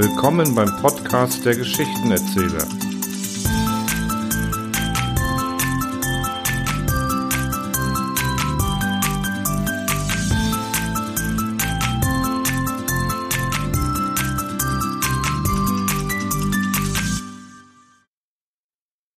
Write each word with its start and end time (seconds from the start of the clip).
Willkommen 0.00 0.54
beim 0.54 0.68
Podcast 0.80 1.44
der 1.44 1.56
Geschichtenerzähler. 1.56 2.68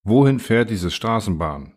Wohin 0.03 0.39
fährt 0.39 0.71
diese 0.71 0.89
Straßenbahn? 0.89 1.75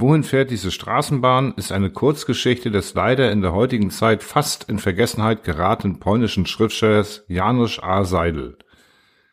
Wohin 0.00 0.24
fährt 0.24 0.50
diese 0.50 0.70
Straßenbahn 0.70 1.52
ist 1.58 1.72
eine 1.72 1.90
Kurzgeschichte 1.90 2.70
des 2.70 2.94
leider 2.94 3.30
in 3.30 3.42
der 3.42 3.52
heutigen 3.52 3.90
Zeit 3.90 4.22
fast 4.22 4.66
in 4.66 4.78
Vergessenheit 4.78 5.44
geratenen 5.44 6.00
polnischen 6.00 6.46
Schriftstellers 6.46 7.26
Janusz 7.28 7.78
A. 7.82 8.04
Seidel. 8.04 8.56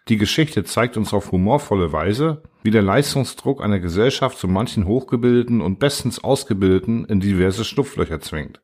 Die 0.09 0.17
Geschichte 0.17 0.65
zeigt 0.65 0.97
uns 0.97 1.13
auf 1.13 1.31
humorvolle 1.31 1.93
Weise, 1.93 2.43
wie 2.63 2.71
der 2.71 2.81
Leistungsdruck 2.81 3.63
einer 3.63 3.79
Gesellschaft 3.79 4.37
zu 4.37 4.49
manchen 4.49 4.85
Hochgebildeten 4.85 5.61
und 5.61 5.79
bestens 5.79 6.21
Ausgebildeten 6.21 7.05
in 7.05 7.21
diverse 7.21 7.63
Schlupflöcher 7.63 8.19
zwingt. 8.19 8.59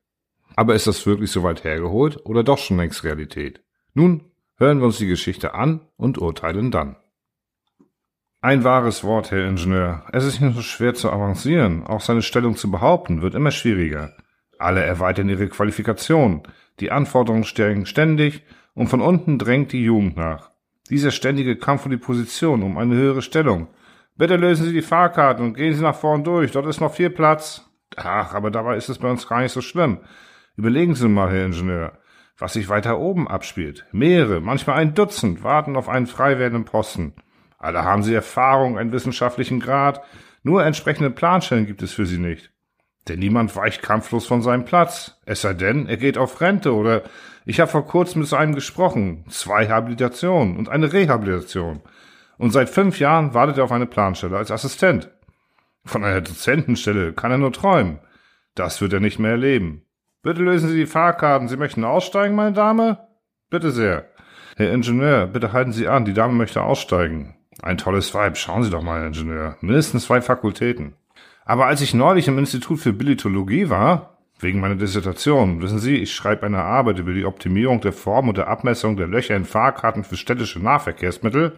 Aber 0.58 0.76
ist 0.76 0.88
das 0.88 1.06
wirklich 1.06 1.32
so 1.32 1.42
weit 1.44 1.64
hergeholt 1.64 2.20
oder 2.26 2.44
doch 2.44 2.58
schon 2.58 2.76
längst 2.76 3.06
Realität? 3.06 3.64
Nun 3.94 4.26
hören 4.58 4.80
wir 4.80 4.88
uns 4.88 4.98
die 4.98 5.08
Geschichte 5.08 5.54
an 5.54 5.88
und 5.96 6.18
urteilen 6.18 6.70
dann. 6.70 6.98
Ein 8.44 8.66
wahres 8.66 9.06
Wort, 9.06 9.32
Herr 9.32 9.48
Ingenieur. 9.48 10.04
Es 10.12 10.26
ist 10.26 10.42
nicht 10.42 10.54
so 10.54 10.62
schwer 10.62 10.94
zu 10.94 11.10
avancieren. 11.10 11.88
Auch 11.88 12.02
seine 12.02 12.22
Stellung 12.22 12.58
zu 12.58 12.70
behaupten 12.70 13.22
wird 13.22 13.36
immer 13.36 13.52
schwieriger. 13.52 14.12
Alle 14.60 14.84
erweitern 14.84 15.30
ihre 15.30 15.48
Qualifikation. 15.48 16.44
Die 16.82 16.92
Anforderungen 16.92 17.46
steigen 17.46 17.86
ständig 17.86 18.44
und 18.74 18.88
von 18.88 19.00
unten 19.00 19.40
drängt 19.40 19.72
die 19.72 19.86
Jugend 19.86 20.18
nach. 20.18 20.52
Dieser 20.90 21.12
ständige 21.12 21.56
Kampf 21.56 21.86
um 21.86 21.92
die 21.92 21.98
Position, 21.98 22.64
um 22.64 22.78
eine 22.78 22.96
höhere 22.96 23.22
Stellung. 23.22 23.70
Bitte 24.18 24.36
lösen 24.36 24.66
Sie 24.66 24.74
die 24.74 24.82
Fahrkarten 24.82 25.46
und 25.46 25.54
gehen 25.54 25.74
Sie 25.74 25.82
nach 25.82 25.96
vorn 25.96 26.26
durch. 26.26 26.52
Dort 26.52 26.66
ist 26.66 26.82
noch 26.82 26.94
viel 26.94 27.12
Platz. 27.12 27.72
Ach, 27.96 28.34
aber 28.34 28.52
dabei 28.52 28.76
ist 28.76 28.90
es 28.90 29.00
bei 29.00 29.10
uns 29.10 29.26
gar 29.26 29.40
nicht 29.40 29.54
so 29.54 29.62
schlimm. 29.62 30.00
Überlegen 30.58 30.96
Sie 30.96 31.08
mal, 31.08 31.32
Herr 31.32 31.46
Ingenieur, 31.46 31.94
was 32.38 32.52
sich 32.52 32.68
weiter 32.68 33.00
oben 33.00 33.26
abspielt. 33.30 33.86
Mehrere, 33.94 34.42
manchmal 34.42 34.80
ein 34.80 34.96
Dutzend 34.96 35.46
warten 35.46 35.78
auf 35.78 35.88
einen 35.88 36.08
frei 36.08 36.40
werdenden 36.40 36.66
Posten. 36.66 37.14
Alle 37.64 37.86
haben 37.86 38.04
sie 38.04 38.14
Erfahrung, 38.14 38.78
einen 38.78 38.92
wissenschaftlichen 38.92 39.62
Grad, 39.62 40.02
nur 40.44 40.66
entsprechende 40.66 41.10
Planstellen 41.10 41.66
gibt 41.66 41.82
es 41.82 41.94
für 41.94 42.06
sie 42.06 42.18
nicht. 42.18 42.52
Denn 43.08 43.20
niemand 43.20 43.56
weicht 43.56 43.82
kampflos 43.82 44.26
von 44.26 44.42
seinem 44.42 44.66
Platz. 44.66 45.22
Es 45.26 45.42
sei 45.42 45.54
denn, 45.54 45.88
er 45.88 45.96
geht 45.96 46.18
auf 46.18 46.42
Rente 46.42 46.74
oder 46.74 47.04
ich 47.46 47.62
habe 47.62 47.72
vor 47.72 47.88
kurzem 47.88 48.22
mit 48.22 48.34
einem 48.34 48.54
gesprochen. 48.54 49.24
Zwei 49.30 49.70
Habilitationen 49.70 50.58
und 50.58 50.68
eine 50.68 50.92
Rehabilitation. 50.92 51.80
Und 52.38 52.52
seit 52.52 52.70
fünf 52.70 53.00
Jahren 53.00 53.34
wartet 53.34 53.58
er 53.58 53.64
auf 53.64 53.72
eine 53.72 53.86
Planstelle 53.86 54.36
als 54.36 54.52
Assistent. 54.52 55.10
Von 55.86 56.04
einer 56.04 56.20
Dozentenstelle 56.20 57.14
kann 57.14 57.32
er 57.32 57.38
nur 57.38 57.54
träumen. 57.54 58.00
Das 58.56 58.82
wird 58.82 58.92
er 58.92 59.00
nicht 59.00 59.20
mehr 59.20 59.32
erleben. 59.32 59.86
Bitte 60.22 60.42
lösen 60.42 60.68
Sie 60.68 60.76
die 60.76 60.86
Fahrkarten. 60.86 61.48
Sie 61.48 61.58
möchten 61.58 61.86
aussteigen, 61.86 62.36
meine 62.36 62.52
Dame? 62.52 63.08
Bitte 63.50 63.72
sehr. 63.72 64.10
Herr 64.58 64.74
Ingenieur, 64.74 65.28
bitte 65.28 65.54
halten 65.54 65.72
Sie 65.72 65.88
an. 65.88 66.04
Die 66.04 66.14
Dame 66.14 66.34
möchte 66.34 66.62
aussteigen. 66.62 67.36
Ein 67.62 67.78
tolles 67.78 68.14
Vibe. 68.14 68.36
Schauen 68.36 68.64
Sie 68.64 68.70
doch 68.70 68.82
mal, 68.82 69.06
Ingenieur. 69.06 69.58
Mindestens 69.62 70.06
zwei 70.06 70.22
Fakultäten. 70.22 70.96
Aber 71.46 71.66
als 71.66 71.82
ich 71.82 71.94
neulich 71.94 72.28
im 72.28 72.40
Institut 72.40 72.80
für 72.80 72.94
Bilitologie 72.94 73.70
war, 73.70 74.18
wegen 74.40 74.60
meiner 74.60 74.76
Dissertation, 74.76 75.62
wissen 75.62 75.80
Sie, 75.80 75.98
ich 75.98 76.14
schreibe 76.14 76.46
eine 76.46 76.64
Arbeit 76.64 77.00
über 77.00 77.14
die 77.14 77.26
Optimierung 77.26 77.82
der 77.82 77.94
Form 77.94 78.30
und 78.30 78.38
der 78.38 78.48
Abmessung 78.48 78.98
der 78.98 79.08
Löcher 79.08 79.36
in 79.36 79.46
Fahrkarten 79.46 80.04
für 80.04 80.18
städtische 80.18 80.60
Nahverkehrsmittel. 80.60 81.58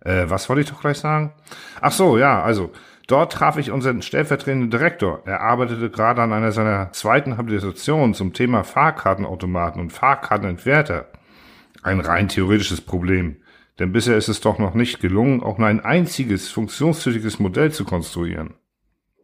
Äh, 0.00 0.24
was 0.28 0.48
wollte 0.48 0.62
ich 0.62 0.70
doch 0.70 0.80
gleich 0.80 0.98
sagen? 0.98 1.32
Ach 1.80 1.92
so, 1.92 2.18
ja, 2.18 2.42
also, 2.42 2.72
dort 3.06 3.32
traf 3.32 3.58
ich 3.58 3.70
unseren 3.70 4.02
stellvertretenden 4.02 4.70
Direktor. 4.70 5.22
Er 5.26 5.40
arbeitete 5.40 5.90
gerade 5.90 6.22
an 6.22 6.32
einer 6.32 6.52
seiner 6.52 6.92
zweiten 6.92 7.36
Habilitationen 7.36 8.14
zum 8.14 8.32
Thema 8.32 8.64
Fahrkartenautomaten 8.64 9.80
und 9.80 9.92
Fahrkartenentwerter. 9.92 11.06
Ein 11.82 12.00
rein 12.00 12.28
theoretisches 12.28 12.80
Problem. 12.80 13.36
Denn 13.80 13.92
bisher 13.92 14.18
ist 14.18 14.28
es 14.28 14.42
doch 14.42 14.58
noch 14.58 14.74
nicht 14.74 15.00
gelungen, 15.00 15.42
auch 15.42 15.56
nur 15.56 15.66
ein 15.66 15.80
einziges 15.80 16.50
funktionstüchtiges 16.50 17.38
Modell 17.38 17.72
zu 17.72 17.86
konstruieren. 17.86 18.54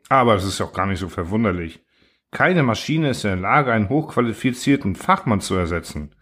Aber 0.09 0.33
das 0.35 0.45
ist 0.45 0.63
auch 0.63 0.73
gar 0.73 0.87
nicht 0.87 0.99
so 0.99 1.11
verwunderlich. 1.11 1.85
Keine 2.31 2.63
Maschine 2.63 3.11
ist 3.11 3.25
in 3.25 3.31
der 3.31 3.41
Lage, 3.41 3.71
einen 3.71 3.91
hochqualifizierten 3.91 4.97
Fachmann 4.97 5.43
zu 5.43 5.55
ersetzen. 5.57 6.15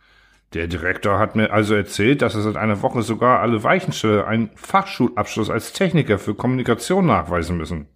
Der 0.52 0.66
Direktor 0.66 1.20
hat 1.20 1.36
mir 1.36 1.52
also 1.52 1.74
erzählt, 1.74 2.22
dass 2.22 2.34
er 2.34 2.42
seit 2.42 2.56
einer 2.56 2.82
Woche 2.82 3.02
sogar 3.02 3.38
alle 3.38 3.62
Weichenstelle 3.62 4.26
einen 4.26 4.50
Fachschulabschluss 4.56 5.48
als 5.48 5.72
Techniker 5.72 6.18
für 6.18 6.34
Kommunikation 6.34 7.06
nachweisen 7.06 7.56
müssen. 7.56 7.86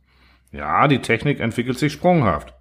Ja, 0.52 0.86
die 0.86 1.00
Technik 1.00 1.40
entwickelt 1.40 1.80
sich 1.80 1.92
sprunghaft. 1.92 2.54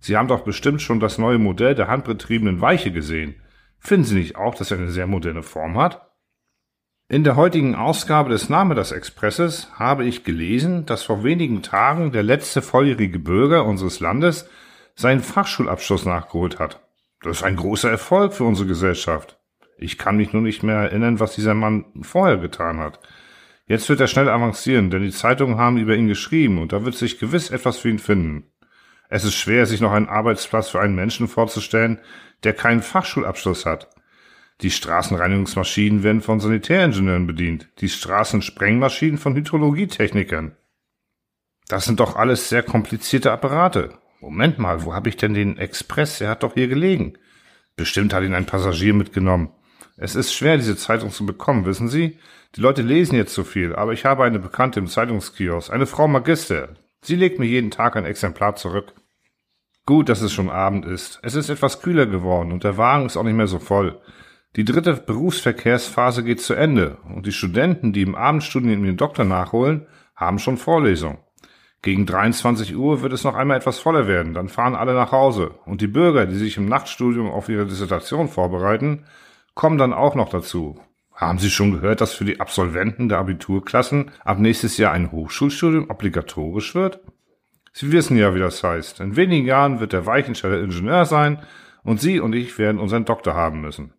Sie 0.00 0.18
haben 0.18 0.28
doch 0.28 0.44
bestimmt 0.44 0.82
schon 0.82 1.00
das 1.00 1.16
neue 1.16 1.38
Modell 1.38 1.74
der 1.74 1.88
handbetriebenen 1.88 2.60
Weiche 2.60 2.92
gesehen. 2.92 3.36
Finden 3.78 4.04
Sie 4.04 4.16
nicht 4.16 4.36
auch, 4.36 4.54
dass 4.54 4.70
er 4.70 4.78
eine 4.78 4.90
sehr 4.90 5.06
moderne 5.06 5.42
Form 5.42 5.78
hat? 5.78 6.11
In 7.12 7.24
der 7.24 7.36
heutigen 7.36 7.74
Ausgabe 7.74 8.30
des 8.30 8.48
Nachmittagsexpresses 8.48 9.68
habe 9.78 10.06
ich 10.06 10.24
gelesen, 10.24 10.86
dass 10.86 11.02
vor 11.02 11.22
wenigen 11.22 11.60
Tagen 11.60 12.10
der 12.10 12.22
letzte 12.22 12.62
volljährige 12.62 13.18
Bürger 13.18 13.66
unseres 13.66 14.00
Landes 14.00 14.48
seinen 14.94 15.20
Fachschulabschluss 15.20 16.06
nachgeholt 16.06 16.58
hat. 16.58 16.80
Das 17.20 17.36
ist 17.36 17.42
ein 17.42 17.56
großer 17.56 17.90
Erfolg 17.90 18.32
für 18.32 18.44
unsere 18.44 18.66
Gesellschaft. 18.66 19.38
Ich 19.76 19.98
kann 19.98 20.16
mich 20.16 20.32
nur 20.32 20.40
nicht 20.40 20.62
mehr 20.62 20.76
erinnern, 20.76 21.20
was 21.20 21.34
dieser 21.34 21.52
Mann 21.52 21.84
vorher 22.00 22.38
getan 22.38 22.78
hat. 22.78 22.98
Jetzt 23.66 23.90
wird 23.90 24.00
er 24.00 24.06
schnell 24.06 24.30
avancieren, 24.30 24.88
denn 24.88 25.02
die 25.02 25.10
Zeitungen 25.10 25.58
haben 25.58 25.76
über 25.76 25.94
ihn 25.94 26.08
geschrieben 26.08 26.62
und 26.62 26.72
da 26.72 26.82
wird 26.86 26.94
sich 26.94 27.18
gewiss 27.18 27.50
etwas 27.50 27.76
für 27.76 27.90
ihn 27.90 27.98
finden. 27.98 28.46
Es 29.10 29.24
ist 29.24 29.34
schwer, 29.34 29.66
sich 29.66 29.82
noch 29.82 29.92
einen 29.92 30.08
Arbeitsplatz 30.08 30.70
für 30.70 30.80
einen 30.80 30.94
Menschen 30.94 31.28
vorzustellen, 31.28 31.98
der 32.42 32.54
keinen 32.54 32.80
Fachschulabschluss 32.80 33.66
hat. 33.66 33.90
Die 34.60 34.70
Straßenreinigungsmaschinen 34.70 36.02
werden 36.02 36.20
von 36.20 36.38
Sanitäringenieuren 36.38 37.26
bedient, 37.26 37.68
die 37.80 37.88
Straßensprengmaschinen 37.88 39.18
von 39.18 39.34
Hydrologietechnikern. 39.34 40.56
Das 41.68 41.84
sind 41.84 42.00
doch 42.00 42.16
alles 42.16 42.48
sehr 42.48 42.62
komplizierte 42.62 43.32
Apparate. 43.32 43.98
Moment 44.20 44.58
mal, 44.58 44.84
wo 44.84 44.94
habe 44.94 45.08
ich 45.08 45.16
denn 45.16 45.34
den 45.34 45.58
Express? 45.58 46.20
Er 46.20 46.30
hat 46.30 46.42
doch 46.42 46.54
hier 46.54 46.68
gelegen. 46.68 47.14
Bestimmt 47.76 48.12
hat 48.12 48.22
ihn 48.22 48.34
ein 48.34 48.46
Passagier 48.46 48.94
mitgenommen. 48.94 49.50
Es 49.96 50.14
ist 50.14 50.32
schwer, 50.32 50.56
diese 50.56 50.76
Zeitung 50.76 51.10
zu 51.10 51.26
bekommen, 51.26 51.64
wissen 51.64 51.88
Sie? 51.88 52.18
Die 52.54 52.60
Leute 52.60 52.82
lesen 52.82 53.16
jetzt 53.16 53.34
so 53.34 53.44
viel, 53.44 53.74
aber 53.74 53.92
ich 53.92 54.04
habe 54.04 54.24
eine 54.24 54.38
Bekannte 54.38 54.78
im 54.78 54.86
Zeitungskiosk, 54.86 55.72
eine 55.72 55.86
Frau 55.86 56.06
Magister. 56.06 56.70
Sie 57.00 57.16
legt 57.16 57.38
mir 57.38 57.46
jeden 57.46 57.70
Tag 57.70 57.96
ein 57.96 58.04
Exemplar 58.04 58.56
zurück. 58.56 58.92
Gut, 59.86 60.08
dass 60.08 60.20
es 60.20 60.32
schon 60.32 60.50
Abend 60.50 60.84
ist. 60.84 61.18
Es 61.22 61.34
ist 61.34 61.48
etwas 61.48 61.80
kühler 61.80 62.06
geworden 62.06 62.52
und 62.52 62.62
der 62.62 62.76
Wagen 62.76 63.06
ist 63.06 63.16
auch 63.16 63.24
nicht 63.24 63.34
mehr 63.34 63.48
so 63.48 63.58
voll. 63.58 64.00
Die 64.54 64.66
dritte 64.66 64.92
Berufsverkehrsphase 64.94 66.22
geht 66.24 66.42
zu 66.42 66.52
Ende 66.52 66.98
und 67.08 67.24
die 67.24 67.32
Studenten, 67.32 67.94
die 67.94 68.02
im 68.02 68.14
Abendstudium 68.14 68.82
den 68.84 68.98
Doktor 68.98 69.24
nachholen, 69.24 69.86
haben 70.14 70.38
schon 70.38 70.58
Vorlesung. 70.58 71.18
Gegen 71.80 72.04
23 72.04 72.76
Uhr 72.76 73.00
wird 73.00 73.14
es 73.14 73.24
noch 73.24 73.34
einmal 73.34 73.56
etwas 73.56 73.78
voller 73.78 74.06
werden, 74.06 74.34
dann 74.34 74.48
fahren 74.48 74.76
alle 74.76 74.92
nach 74.92 75.10
Hause 75.10 75.54
und 75.64 75.80
die 75.80 75.86
Bürger, 75.86 76.26
die 76.26 76.36
sich 76.36 76.58
im 76.58 76.66
Nachtstudium 76.66 77.30
auf 77.30 77.48
ihre 77.48 77.64
Dissertation 77.64 78.28
vorbereiten, 78.28 79.06
kommen 79.54 79.78
dann 79.78 79.94
auch 79.94 80.14
noch 80.14 80.28
dazu. 80.28 80.78
Haben 81.14 81.38
Sie 81.38 81.50
schon 81.50 81.72
gehört, 81.72 82.02
dass 82.02 82.12
für 82.12 82.26
die 82.26 82.38
Absolventen 82.38 83.08
der 83.08 83.18
Abiturklassen 83.18 84.10
ab 84.22 84.38
nächstes 84.38 84.76
Jahr 84.76 84.92
ein 84.92 85.12
Hochschulstudium 85.12 85.88
obligatorisch 85.88 86.74
wird? 86.74 87.00
Sie 87.72 87.90
wissen 87.90 88.18
ja, 88.18 88.34
wie 88.34 88.40
das 88.40 88.62
heißt. 88.62 89.00
In 89.00 89.16
wenigen 89.16 89.46
Jahren 89.46 89.80
wird 89.80 89.94
der 89.94 90.04
Weichensteller 90.04 90.60
Ingenieur 90.60 91.06
sein 91.06 91.42
und 91.84 92.02
Sie 92.02 92.20
und 92.20 92.34
ich 92.34 92.58
werden 92.58 92.78
unseren 92.78 93.06
Doktor 93.06 93.34
haben 93.34 93.62
müssen. 93.62 93.94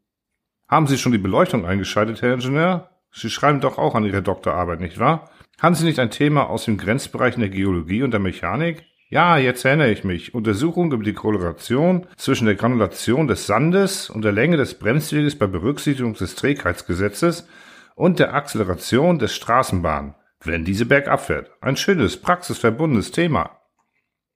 Haben 0.74 0.88
Sie 0.88 0.98
schon 0.98 1.12
die 1.12 1.20
Beleuchtung 1.20 1.68
eingeschaltet, 1.68 2.24
Herr 2.24 2.34
Ingenieur? 2.34 2.90
Sie 3.12 3.30
schreiben 3.30 3.62
doch 3.62 3.78
auch 3.78 3.94
an 3.94 4.06
Ihre 4.06 4.24
Doktorarbeit, 4.24 4.80
nicht 4.80 4.98
wahr? 4.98 5.30
Haben 5.62 5.76
Sie 5.76 5.86
nicht 5.86 6.00
ein 6.00 6.10
Thema 6.10 6.50
aus 6.50 6.66
dem 6.66 6.80
Grenzbereich 6.80 7.36
der 7.36 7.50
Geologie 7.50 8.02
und 8.02 8.10
der 8.10 8.20
Mechanik? 8.20 8.84
Ja, 9.08 9.38
jetzt 9.38 9.64
erinnere 9.66 9.92
ich 9.92 10.04
mich. 10.04 10.34
Untersuchung 10.34 10.92
über 10.92 11.04
die 11.04 11.14
Korrelation 11.14 12.08
zwischen 12.18 12.48
der 12.48 12.56
Granulation 12.56 13.28
des 13.28 13.46
Sandes 13.46 14.10
und 14.10 14.24
der 14.24 14.32
Länge 14.32 14.58
des 14.58 14.80
Bremsweges 14.80 15.38
bei 15.38 15.46
Berücksichtigung 15.46 16.16
des 16.16 16.34
Trägheitsgesetzes 16.34 17.48
und 17.94 18.18
der 18.18 18.34
Acceleration 18.34 19.20
des 19.20 19.36
Straßenbahn, 19.36 20.16
wenn 20.44 20.66
diese 20.66 20.88
bergab 20.88 21.22
fährt. 21.22 21.52
Ein 21.62 21.78
schönes, 21.78 22.18
praxisverbundenes 22.18 23.12
Thema. 23.12 23.60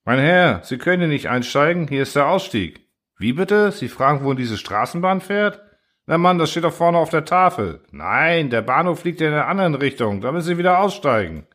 Mein 0.06 0.20
Herr, 0.20 0.62
Sie 0.64 0.78
können 0.78 1.00
hier 1.00 1.08
nicht 1.08 1.30
einsteigen, 1.30 1.88
hier 1.88 2.04
ist 2.04 2.16
der 2.16 2.28
Ausstieg. 2.28 2.82
Wie 3.18 3.34
bitte? 3.34 3.72
Sie 3.72 3.88
fragen, 3.88 4.24
wo 4.24 4.36
diese 4.36 4.60
Straßenbahn 4.60 5.20
fährt? 5.20 5.64
Na 6.10 6.18
Mann, 6.18 6.38
das 6.38 6.52
steht 6.52 6.64
doch 6.64 6.74
vorne 6.74 6.98
auf 6.98 7.10
der 7.10 7.26
Tafel. 7.26 7.82
Nein, 7.92 8.50
der 8.50 8.62
Bahnhof 8.62 9.04
liegt 9.04 9.20
in 9.20 9.32
der 9.32 9.50
anderen 9.50 9.76
Richtung. 9.76 10.22
Da 10.22 10.32
müssen 10.32 10.48
Sie 10.48 10.58
wieder 10.58 10.80
aussteigen. 10.80 11.46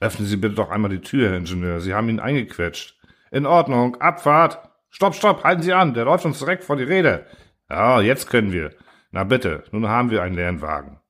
Öffnen 0.00 0.28
Sie 0.28 0.36
bitte 0.36 0.54
doch 0.54 0.70
einmal 0.70 0.90
die 0.90 1.00
Tür, 1.00 1.30
Herr 1.30 1.38
Ingenieur. 1.38 1.80
Sie 1.80 1.94
haben 1.94 2.10
ihn 2.10 2.20
eingequetscht. 2.20 2.94
In 3.30 3.46
Ordnung. 3.46 3.96
Abfahrt. 3.96 4.60
Stopp, 4.90 5.14
stopp. 5.14 5.44
Halten 5.44 5.62
Sie 5.62 5.72
an. 5.72 5.94
Der 5.94 6.04
läuft 6.04 6.26
uns 6.26 6.38
direkt 6.38 6.64
vor 6.64 6.76
die 6.76 6.84
Rede. 6.84 7.24
Ja, 7.70 8.02
jetzt 8.02 8.28
können 8.28 8.52
wir. 8.52 8.72
Na 9.12 9.24
bitte, 9.24 9.64
nun 9.72 9.88
haben 9.88 10.10
wir 10.10 10.22
einen 10.22 10.34
leeren 10.34 10.60
Wagen. 10.60 11.00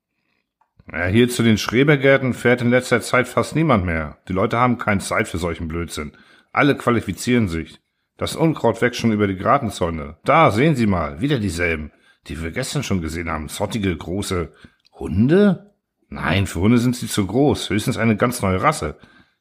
Ja, 0.93 1.07
hier 1.07 1.29
zu 1.29 1.43
den 1.43 1.59
Schrebergärten 1.59 2.35
fährt 2.35 2.63
in 2.63 2.71
letzter 2.71 3.01
Zeit 3.01 3.27
fast 3.27 3.57
niemand 3.57 3.85
mehr. 3.85 4.19
Die 4.29 4.33
Leute 4.33 4.59
haben 4.59 4.79
keine 4.79 5.01
Zeit 5.01 5.27
für 5.27 5.39
solchen 5.39 5.67
Blödsinn. 5.67 6.13
Alle 6.53 6.77
qualifizieren 6.77 7.49
sich. 7.49 7.81
Das 8.17 8.37
Unkraut 8.37 8.81
wächst 8.81 9.01
schon 9.01 9.11
über 9.11 9.27
die 9.27 9.37
Gartenzäune. 9.37 10.17
Da, 10.25 10.53
sehen 10.53 10.77
Sie 10.77 10.87
mal, 10.87 11.21
wieder 11.21 11.41
dieselben, 11.41 11.91
die 12.29 12.43
wir 12.43 12.51
gestern 12.51 12.83
schon 12.83 13.03
gesehen 13.03 13.31
haben. 13.31 13.49
Zottige, 13.49 13.97
große 13.97 14.53
Hunde? 14.93 15.75
Nein, 16.09 16.47
für 16.47 16.61
Hunde 16.61 16.79
sind 16.79 16.97
sie 16.97 17.09
zu 17.09 17.27
groß. 17.27 17.71
Höchstens 17.71 17.97
eine 17.97 18.17
ganz 18.17 18.43
neue 18.43 18.63
Rasse. 18.63 18.99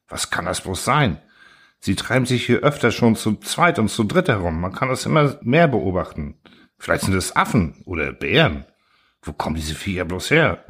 Was 0.08 0.30
kann 0.30 0.44
das 0.44 0.60
bloß 0.60 0.84
sein? 0.84 1.18
Sie 1.80 1.94
treiben 1.94 2.26
sich 2.26 2.46
hier 2.46 2.60
öfter 2.60 2.90
schon 2.90 3.16
zu 3.16 3.36
zweit 3.36 3.78
und 3.78 3.88
zu 3.88 4.04
dritt 4.04 4.28
herum. 4.28 4.60
Man 4.60 4.72
kann 4.72 4.88
das 4.88 5.06
immer 5.06 5.38
mehr 5.42 5.68
beobachten. 5.68 6.36
Vielleicht 6.78 7.04
sind 7.04 7.14
es 7.14 7.36
Affen 7.36 7.82
oder 7.84 8.12
Bären. 8.12 8.64
Wo 9.22 9.32
kommen 9.32 9.56
diese 9.56 9.74
Viecher 9.74 10.04
bloß 10.04 10.30
her? 10.30 10.64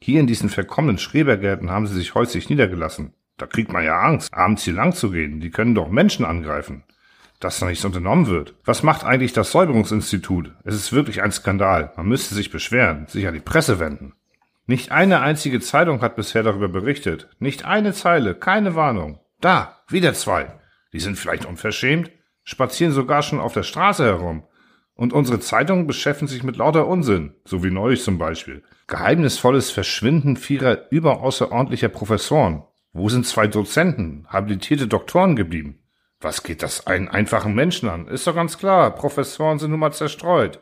Hier 0.00 0.20
in 0.20 0.26
diesen 0.26 0.48
verkommenen 0.48 0.98
Schrebergärten 0.98 1.70
haben 1.70 1.86
sie 1.86 1.94
sich 1.94 2.14
häuslich 2.14 2.48
niedergelassen. 2.48 3.14
Da 3.36 3.46
kriegt 3.46 3.72
man 3.72 3.84
ja 3.84 4.00
Angst, 4.00 4.32
abends 4.34 4.64
hier 4.64 4.74
lang 4.74 4.94
zu 4.94 5.10
gehen. 5.10 5.40
Die 5.40 5.50
können 5.50 5.74
doch 5.74 5.88
Menschen 5.88 6.24
angreifen. 6.24 6.84
Dass 7.42 7.58
da 7.58 7.66
nichts 7.66 7.84
unternommen 7.84 8.28
wird. 8.28 8.54
Was 8.64 8.84
macht 8.84 9.02
eigentlich 9.02 9.32
das 9.32 9.50
Säuberungsinstitut? 9.50 10.52
Es 10.62 10.76
ist 10.76 10.92
wirklich 10.92 11.22
ein 11.22 11.32
Skandal. 11.32 11.92
Man 11.96 12.06
müsste 12.06 12.36
sich 12.36 12.52
beschweren, 12.52 13.08
sich 13.08 13.26
an 13.26 13.34
die 13.34 13.40
Presse 13.40 13.80
wenden. 13.80 14.14
Nicht 14.66 14.92
eine 14.92 15.22
einzige 15.22 15.58
Zeitung 15.58 16.02
hat 16.02 16.14
bisher 16.14 16.44
darüber 16.44 16.68
berichtet. 16.68 17.28
Nicht 17.40 17.64
eine 17.64 17.94
Zeile, 17.94 18.36
keine 18.36 18.76
Warnung. 18.76 19.18
Da, 19.40 19.82
wieder 19.88 20.14
zwei. 20.14 20.54
Die 20.92 21.00
sind 21.00 21.18
vielleicht 21.18 21.44
unverschämt, 21.44 22.12
spazieren 22.44 22.92
sogar 22.92 23.22
schon 23.22 23.40
auf 23.40 23.54
der 23.54 23.64
Straße 23.64 24.04
herum. 24.04 24.44
Und 24.94 25.12
unsere 25.12 25.40
Zeitungen 25.40 25.88
beschäftigen 25.88 26.28
sich 26.28 26.44
mit 26.44 26.56
lauter 26.56 26.86
Unsinn, 26.86 27.34
so 27.44 27.64
wie 27.64 27.72
neulich 27.72 28.04
zum 28.04 28.18
Beispiel. 28.18 28.62
Geheimnisvolles 28.86 29.72
Verschwinden 29.72 30.36
vierer 30.36 30.92
überaußerordentlicher 30.92 31.88
Professoren. 31.88 32.62
Wo 32.92 33.08
sind 33.08 33.26
zwei 33.26 33.48
Dozenten, 33.48 34.26
habilitierte 34.28 34.86
Doktoren 34.86 35.34
geblieben? 35.34 35.81
Was 36.22 36.44
geht 36.44 36.62
das 36.62 36.86
einen 36.86 37.08
einfachen 37.08 37.54
Menschen 37.54 37.88
an? 37.88 38.06
Ist 38.06 38.26
doch 38.26 38.34
ganz 38.34 38.56
klar, 38.56 38.94
Professoren 38.94 39.58
sind 39.58 39.72
nun 39.72 39.80
mal 39.80 39.92
zerstreut. 39.92 40.60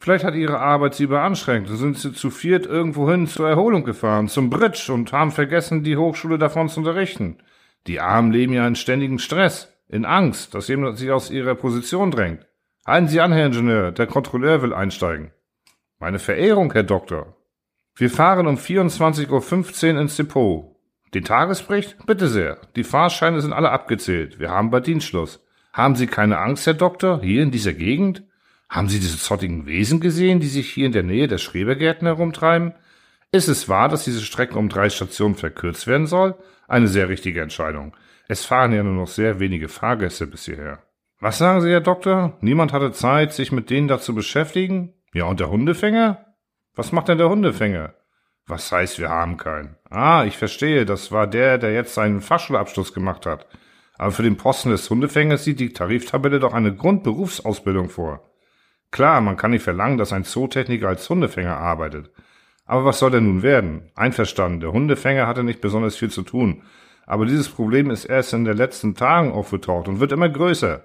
Vielleicht 0.00 0.24
hat 0.24 0.34
ihre 0.34 0.58
Arbeit 0.58 0.94
sie 0.94 1.06
beanstrengt, 1.06 1.68
sind 1.68 1.98
sie 1.98 2.12
zu 2.12 2.30
viert 2.30 2.66
irgendwohin 2.66 3.26
zur 3.26 3.48
Erholung 3.48 3.84
gefahren, 3.84 4.28
zum 4.28 4.50
Bridge 4.50 4.92
und 4.92 5.12
haben 5.12 5.30
vergessen, 5.30 5.84
die 5.84 5.96
Hochschule 5.96 6.38
davon 6.38 6.68
zu 6.68 6.80
unterrichten. 6.80 7.38
Die 7.86 8.00
Armen 8.00 8.32
leben 8.32 8.52
ja 8.52 8.66
in 8.66 8.74
ständigem 8.74 9.18
Stress, 9.18 9.72
in 9.88 10.04
Angst, 10.04 10.54
dass 10.54 10.68
jemand 10.68 10.98
sie 10.98 11.10
aus 11.10 11.30
ihrer 11.30 11.54
Position 11.54 12.10
drängt. 12.10 12.46
Halten 12.86 13.08
Sie 13.08 13.20
an, 13.20 13.32
Herr 13.32 13.46
Ingenieur, 13.46 13.92
der 13.92 14.06
Kontrolleur 14.06 14.62
will 14.62 14.72
einsteigen. 14.72 15.30
Meine 15.98 16.18
Verehrung, 16.18 16.72
Herr 16.72 16.84
Doktor. 16.84 17.36
Wir 17.94 18.10
fahren 18.10 18.46
um 18.46 18.56
24.15 18.56 19.94
Uhr 19.94 20.00
ins 20.00 20.16
Depot. 20.16 20.67
Den 21.14 21.24
Tagesbericht? 21.24 21.96
Bitte 22.06 22.28
sehr. 22.28 22.58
Die 22.76 22.84
Fahrscheine 22.84 23.40
sind 23.40 23.52
alle 23.52 23.70
abgezählt. 23.70 24.38
Wir 24.38 24.50
haben 24.50 24.70
bei 24.70 24.80
Dienstschluss. 24.80 25.42
Haben 25.72 25.96
Sie 25.96 26.06
keine 26.06 26.38
Angst, 26.38 26.66
Herr 26.66 26.74
Doktor, 26.74 27.20
hier 27.22 27.42
in 27.42 27.50
dieser 27.50 27.72
Gegend? 27.72 28.24
Haben 28.68 28.88
Sie 28.88 29.00
diese 29.00 29.18
zottigen 29.18 29.66
Wesen 29.66 30.00
gesehen, 30.00 30.40
die 30.40 30.48
sich 30.48 30.70
hier 30.70 30.86
in 30.86 30.92
der 30.92 31.02
Nähe 31.02 31.28
der 31.28 31.38
Schrebergärten 31.38 32.06
herumtreiben? 32.06 32.74
Ist 33.32 33.48
es 33.48 33.68
wahr, 33.68 33.88
dass 33.88 34.04
diese 34.04 34.20
Strecke 34.20 34.58
um 34.58 34.68
drei 34.68 34.90
Stationen 34.90 35.34
verkürzt 35.34 35.86
werden 35.86 36.06
soll? 36.06 36.34
Eine 36.66 36.88
sehr 36.88 37.08
richtige 37.08 37.40
Entscheidung. 37.40 37.96
Es 38.26 38.44
fahren 38.44 38.72
ja 38.72 38.82
nur 38.82 38.94
noch 38.94 39.08
sehr 39.08 39.40
wenige 39.40 39.68
Fahrgäste 39.68 40.26
bis 40.26 40.44
hierher. 40.44 40.82
Was 41.20 41.38
sagen 41.38 41.60
Sie, 41.60 41.70
Herr 41.70 41.80
Doktor? 41.80 42.36
Niemand 42.40 42.72
hatte 42.72 42.92
Zeit, 42.92 43.32
sich 43.32 43.50
mit 43.50 43.70
denen 43.70 43.88
da 43.88 43.98
zu 43.98 44.14
beschäftigen? 44.14 44.92
Ja, 45.14 45.24
und 45.24 45.40
der 45.40 45.50
Hundefänger? 45.50 46.26
Was 46.74 46.92
macht 46.92 47.08
denn 47.08 47.18
der 47.18 47.30
Hundefänger? 47.30 47.94
Was 48.48 48.72
heißt, 48.72 48.98
wir 48.98 49.10
haben 49.10 49.36
keinen? 49.36 49.76
Ah, 49.90 50.24
ich 50.24 50.38
verstehe, 50.38 50.86
das 50.86 51.12
war 51.12 51.26
der, 51.26 51.58
der 51.58 51.74
jetzt 51.74 51.92
seinen 51.92 52.22
Fachschulabschluss 52.22 52.94
gemacht 52.94 53.26
hat. 53.26 53.46
Aber 53.98 54.10
für 54.10 54.22
den 54.22 54.38
Posten 54.38 54.70
des 54.70 54.88
Hundefängers 54.88 55.44
sieht 55.44 55.60
die 55.60 55.74
Tariftabelle 55.74 56.40
doch 56.40 56.54
eine 56.54 56.74
Grundberufsausbildung 56.74 57.90
vor. 57.90 58.22
Klar, 58.90 59.20
man 59.20 59.36
kann 59.36 59.50
nicht 59.50 59.64
verlangen, 59.64 59.98
dass 59.98 60.14
ein 60.14 60.24
Zootechniker 60.24 60.88
als 60.88 61.08
Hundefänger 61.10 61.58
arbeitet. 61.58 62.10
Aber 62.64 62.86
was 62.86 62.98
soll 63.00 63.12
er 63.12 63.20
nun 63.20 63.42
werden? 63.42 63.90
Einverstanden, 63.94 64.60
der 64.60 64.72
Hundefänger 64.72 65.26
hatte 65.26 65.44
nicht 65.44 65.60
besonders 65.60 65.96
viel 65.96 66.10
zu 66.10 66.22
tun. 66.22 66.62
Aber 67.06 67.26
dieses 67.26 67.50
Problem 67.50 67.90
ist 67.90 68.06
erst 68.06 68.32
in 68.32 68.46
den 68.46 68.56
letzten 68.56 68.94
Tagen 68.94 69.32
aufgetaucht 69.32 69.88
und 69.88 70.00
wird 70.00 70.12
immer 70.12 70.28
größer. 70.28 70.84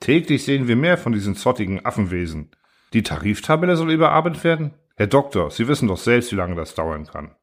Täglich 0.00 0.44
sehen 0.44 0.68
wir 0.68 0.76
mehr 0.76 0.96
von 0.96 1.12
diesen 1.12 1.36
zottigen 1.36 1.84
Affenwesen. 1.84 2.50
Die 2.94 3.02
Tariftabelle 3.02 3.76
soll 3.76 3.90
überarbeitet 3.92 4.42
werden? 4.44 4.74
Herr 4.96 5.08
Doktor, 5.08 5.50
Sie 5.50 5.66
wissen 5.66 5.88
doch 5.88 5.96
selbst, 5.96 6.30
wie 6.30 6.36
lange 6.36 6.54
das 6.54 6.76
dauern 6.76 7.06
kann. 7.06 7.34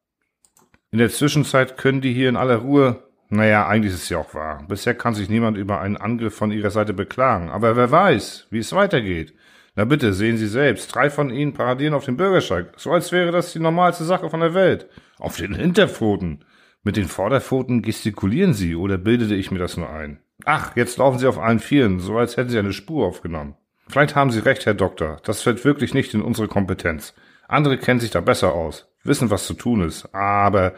In 0.90 0.98
der 0.98 1.10
Zwischenzeit 1.10 1.76
können 1.76 2.00
die 2.00 2.14
hier 2.14 2.30
in 2.30 2.36
aller 2.36 2.56
Ruhe. 2.56 3.02
Naja, 3.28 3.66
eigentlich 3.66 3.92
ist 3.92 4.04
es 4.04 4.08
ja 4.08 4.18
auch 4.18 4.32
wahr. 4.34 4.64
Bisher 4.68 4.94
kann 4.94 5.14
sich 5.14 5.28
niemand 5.28 5.58
über 5.58 5.80
einen 5.80 5.98
Angriff 5.98 6.34
von 6.34 6.50
ihrer 6.50 6.70
Seite 6.70 6.94
beklagen. 6.94 7.50
Aber 7.50 7.76
wer 7.76 7.90
weiß, 7.90 8.46
wie 8.50 8.58
es 8.58 8.72
weitergeht. 8.72 9.34
Na 9.74 9.84
bitte, 9.84 10.14
sehen 10.14 10.38
Sie 10.38 10.46
selbst, 10.46 10.94
drei 10.94 11.10
von 11.10 11.30
Ihnen 11.30 11.52
paradieren 11.52 11.94
auf 11.94 12.04
dem 12.06 12.16
Bürgersteig, 12.18 12.74
so 12.76 12.90
als 12.90 13.10
wäre 13.10 13.32
das 13.32 13.54
die 13.54 13.58
normalste 13.58 14.04
Sache 14.04 14.28
von 14.28 14.40
der 14.40 14.52
Welt. 14.52 14.88
Auf 15.18 15.36
den 15.36 15.54
Hinterpfoten. 15.54 16.44
Mit 16.82 16.96
den 16.96 17.06
Vorderpfoten 17.06 17.80
gestikulieren 17.80 18.54
Sie, 18.54 18.74
oder 18.76 18.98
bildete 18.98 19.34
ich 19.34 19.50
mir 19.50 19.58
das 19.58 19.76
nur 19.76 19.88
ein? 19.88 20.20
Ach, 20.44 20.74
jetzt 20.76 20.98
laufen 20.98 21.18
Sie 21.18 21.26
auf 21.26 21.38
allen 21.38 21.60
Vieren, 21.60 22.00
so 22.00 22.16
als 22.16 22.36
hätten 22.36 22.50
Sie 22.50 22.58
eine 22.58 22.72
Spur 22.72 23.06
aufgenommen. 23.06 23.56
Vielleicht 23.88 24.14
haben 24.14 24.30
Sie 24.30 24.40
recht, 24.40 24.66
Herr 24.66 24.74
Doktor, 24.74 25.20
das 25.24 25.42
fällt 25.42 25.64
wirklich 25.64 25.94
nicht 25.94 26.12
in 26.12 26.22
unsere 26.22 26.48
Kompetenz. 26.48 27.14
Andere 27.52 27.76
kennen 27.76 28.00
sich 28.00 28.10
da 28.10 28.20
besser 28.20 28.54
aus, 28.54 28.88
wissen, 29.04 29.30
was 29.30 29.46
zu 29.46 29.52
tun 29.52 29.82
ist. 29.82 30.14
Aber 30.14 30.72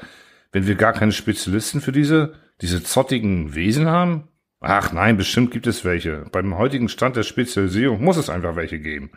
wenn 0.51 0.67
wir 0.67 0.75
gar 0.75 0.93
keine 0.93 1.13
Spezialisten 1.13 1.81
für 1.81 1.93
diese, 1.93 2.35
diese 2.61 2.83
zottigen 2.83 3.55
Wesen 3.55 3.89
haben? 3.89 4.29
Ach 4.61 4.93
nein, 4.93 5.17
bestimmt 5.17 5.53
gibt 5.53 5.69
es 5.69 5.85
welche. 5.85 6.27
Beim 6.33 6.59
heutigen 6.59 6.89
Stand 6.89 7.15
der 7.17 7.23
Spezialisierung 7.23 8.03
muss 8.03 8.17
es 8.17 8.29
einfach 8.29 8.57
welche 8.57 8.81
geben. 8.81 9.13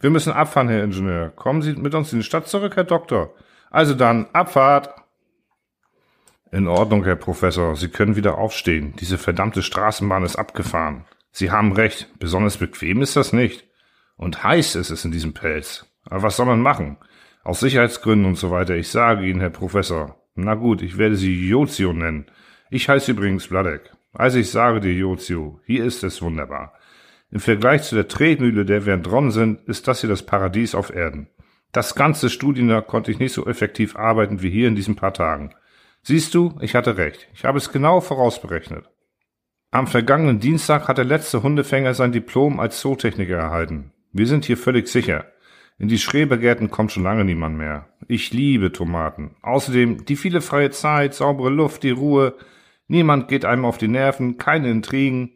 Wir 0.00 0.08
müssen 0.10 0.32
abfahren, 0.32 0.68
Herr 0.68 0.82
Ingenieur. 0.82 1.30
Kommen 1.30 1.60
Sie 1.60 1.74
mit 1.74 1.94
uns 1.94 2.12
in 2.12 2.20
die 2.20 2.24
Stadt 2.24 2.48
zurück, 2.48 2.76
Herr 2.76 2.84
Doktor. 2.84 3.34
Also 3.70 3.94
dann, 3.94 4.26
Abfahrt! 4.32 4.94
In 6.52 6.68
Ordnung, 6.68 7.04
Herr 7.04 7.16
Professor. 7.16 7.76
Sie 7.76 7.88
können 7.88 8.16
wieder 8.16 8.38
aufstehen. 8.38 8.94
Diese 8.98 9.18
verdammte 9.18 9.62
Straßenbahn 9.62 10.24
ist 10.24 10.36
abgefahren. 10.36 11.04
Sie 11.32 11.50
haben 11.50 11.72
recht. 11.72 12.08
Besonders 12.18 12.56
bequem 12.56 13.02
ist 13.02 13.16
das 13.16 13.32
nicht. 13.32 13.68
Und 14.16 14.42
heiß 14.44 14.76
ist 14.76 14.90
es 14.90 15.04
in 15.04 15.10
diesem 15.10 15.34
Pelz. 15.34 15.86
Aber 16.04 16.22
was 16.22 16.36
soll 16.36 16.46
man 16.46 16.60
machen? 16.60 16.96
Aus 17.42 17.60
Sicherheitsgründen 17.60 18.26
und 18.26 18.36
so 18.36 18.50
weiter. 18.50 18.76
Ich 18.76 18.88
sage 18.88 19.26
Ihnen, 19.26 19.40
Herr 19.40 19.50
Professor. 19.50 20.16
Na 20.34 20.54
gut, 20.54 20.82
ich 20.82 20.98
werde 20.98 21.16
Sie 21.16 21.48
Jozio 21.48 21.92
nennen. 21.92 22.26
Ich 22.70 22.88
heiße 22.88 23.12
übrigens 23.12 23.46
Vladek. 23.46 23.92
Also 24.12 24.38
ich 24.38 24.50
sage 24.50 24.80
dir, 24.80 24.92
Jozio, 24.92 25.60
hier 25.64 25.84
ist 25.84 26.04
es 26.04 26.22
wunderbar. 26.22 26.72
Im 27.30 27.40
Vergleich 27.40 27.82
zu 27.82 27.96
der 27.96 28.08
Tretmühle, 28.08 28.64
der 28.64 28.86
wir 28.86 28.94
entronnen 28.94 29.32
sind, 29.32 29.60
ist 29.68 29.88
das 29.88 30.00
hier 30.00 30.10
das 30.10 30.24
Paradies 30.24 30.74
auf 30.74 30.94
Erden. 30.94 31.28
Das 31.72 31.96
ganze 31.96 32.30
Studienjahr 32.30 32.82
konnte 32.82 33.10
ich 33.10 33.18
nicht 33.18 33.32
so 33.32 33.46
effektiv 33.46 33.96
arbeiten 33.96 34.40
wie 34.42 34.50
hier 34.50 34.68
in 34.68 34.76
diesen 34.76 34.94
paar 34.94 35.12
Tagen. 35.12 35.52
Siehst 36.02 36.34
du, 36.34 36.56
ich 36.60 36.76
hatte 36.76 36.96
recht. 36.96 37.28
Ich 37.34 37.44
habe 37.44 37.58
es 37.58 37.72
genau 37.72 38.00
vorausberechnet. 38.00 38.88
Am 39.72 39.88
vergangenen 39.88 40.38
Dienstag 40.38 40.86
hat 40.86 40.98
der 40.98 41.04
letzte 41.04 41.42
Hundefänger 41.42 41.94
sein 41.94 42.12
Diplom 42.12 42.60
als 42.60 42.78
Zootechniker 42.78 43.36
erhalten. 43.36 43.90
Wir 44.12 44.28
sind 44.28 44.44
hier 44.44 44.56
völlig 44.56 44.86
sicher. 44.86 45.26
In 45.78 45.88
die 45.88 45.98
Schrebergärten 45.98 46.70
kommt 46.70 46.92
schon 46.92 47.02
lange 47.02 47.24
niemand 47.24 47.56
mehr. 47.56 47.88
Ich 48.06 48.32
liebe 48.32 48.72
Tomaten. 48.72 49.36
Außerdem 49.42 50.04
die 50.04 50.16
viele 50.16 50.40
freie 50.40 50.70
Zeit, 50.70 51.14
saubere 51.14 51.50
Luft, 51.50 51.82
die 51.82 51.90
Ruhe, 51.90 52.34
Niemand 52.86 53.28
geht 53.28 53.44
einem 53.44 53.64
auf 53.64 53.78
die 53.78 53.88
Nerven, 53.88 54.36
keine 54.36 54.70
Intrigen. 54.70 55.30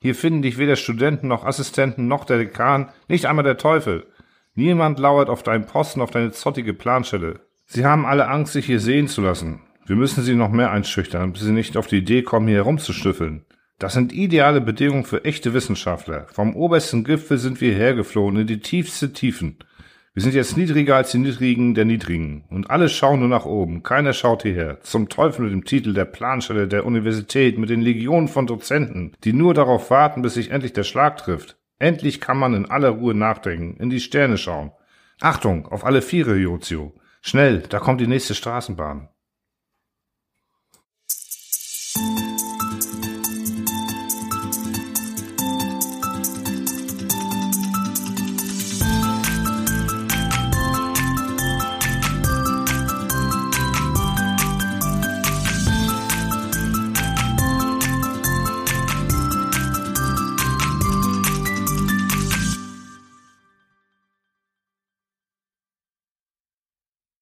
Hier 0.00 0.14
finden 0.14 0.42
dich 0.42 0.58
weder 0.58 0.76
Studenten 0.76 1.28
noch 1.28 1.44
Assistenten 1.44 2.06
noch 2.08 2.24
der 2.24 2.38
Dekan, 2.38 2.90
nicht 3.08 3.26
einmal 3.26 3.44
der 3.44 3.56
Teufel. 3.56 4.06
Niemand 4.54 4.98
lauert 4.98 5.28
auf 5.28 5.42
deinen 5.42 5.66
Posten, 5.66 6.00
auf 6.00 6.10
deine 6.10 6.32
zottige 6.32 6.74
Planstelle. 6.74 7.40
Sie 7.66 7.84
haben 7.84 8.04
alle 8.04 8.28
Angst, 8.28 8.52
sich 8.52 8.66
hier 8.66 8.80
sehen 8.80 9.08
zu 9.08 9.22
lassen. 9.22 9.60
Wir 9.86 9.96
müssen 9.96 10.22
sie 10.22 10.34
noch 10.34 10.50
mehr 10.50 10.70
einschüchtern, 10.70 11.32
bis 11.32 11.42
sie 11.42 11.52
nicht 11.52 11.76
auf 11.76 11.86
die 11.86 11.98
Idee 11.98 12.22
kommen, 12.22 12.46
hier 12.46 12.58
herumzustüffeln. 12.58 13.44
Das 13.78 13.94
sind 13.94 14.12
ideale 14.12 14.60
Bedingungen 14.60 15.04
für 15.04 15.24
echte 15.24 15.54
Wissenschaftler. 15.54 16.26
Vom 16.32 16.54
obersten 16.54 17.02
Gipfel 17.02 17.38
sind 17.38 17.60
wir 17.60 17.74
hergeflohen 17.74 18.36
in 18.36 18.46
die 18.46 18.60
tiefste 18.60 19.12
Tiefen. 19.12 19.58
Wir 20.14 20.22
sind 20.22 20.34
jetzt 20.34 20.58
niedriger 20.58 20.96
als 20.96 21.10
die 21.10 21.18
Niedrigen 21.18 21.74
der 21.74 21.86
Niedrigen. 21.86 22.44
Und 22.50 22.68
alle 22.68 22.90
schauen 22.90 23.20
nur 23.20 23.30
nach 23.30 23.46
oben. 23.46 23.82
Keiner 23.82 24.12
schaut 24.12 24.42
hierher. 24.42 24.78
Zum 24.82 25.08
Teufel 25.08 25.44
mit 25.44 25.52
dem 25.52 25.64
Titel 25.64 25.94
der 25.94 26.04
Planstelle 26.04 26.68
der 26.68 26.84
Universität, 26.84 27.56
mit 27.56 27.70
den 27.70 27.80
Legionen 27.80 28.28
von 28.28 28.46
Dozenten, 28.46 29.12
die 29.24 29.32
nur 29.32 29.54
darauf 29.54 29.90
warten, 29.90 30.20
bis 30.20 30.34
sich 30.34 30.50
endlich 30.50 30.74
der 30.74 30.84
Schlag 30.84 31.16
trifft. 31.16 31.56
Endlich 31.78 32.20
kann 32.20 32.36
man 32.36 32.52
in 32.52 32.70
aller 32.70 32.90
Ruhe 32.90 33.14
nachdenken, 33.14 33.80
in 33.82 33.88
die 33.88 34.00
Sterne 34.00 34.36
schauen. 34.36 34.72
Achtung, 35.22 35.66
auf 35.66 35.82
alle 35.82 36.02
Viere, 36.02 36.36
Jozio. 36.36 36.92
Schnell, 37.22 37.62
da 37.66 37.78
kommt 37.78 38.02
die 38.02 38.06
nächste 38.06 38.34
Straßenbahn. 38.34 39.08